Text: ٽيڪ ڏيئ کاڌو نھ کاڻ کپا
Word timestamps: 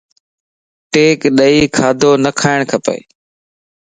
ٽيڪ 0.91 1.19
ڏيئ 1.37 1.61
کاڌو 1.77 2.11
نھ 2.23 2.31
کاڻ 2.39 2.59
کپا 2.69 2.93